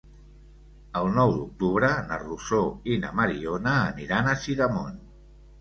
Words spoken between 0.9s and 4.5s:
El nou d'octubre na Rosó i na Mariona aniran a